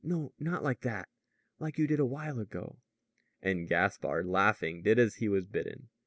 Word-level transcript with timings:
No 0.03 0.33
not 0.39 0.63
like 0.63 0.81
that; 0.81 1.09
like 1.59 1.77
you 1.77 1.85
did 1.85 1.99
a 1.99 2.05
while 2.07 2.39
ago." 2.39 2.79
And 3.39 3.67
Gaspard, 3.67 4.25
laughing, 4.25 4.81
did 4.81 4.97
as 4.97 5.17
he 5.17 5.29
was 5.29 5.45
bidden. 5.45 5.89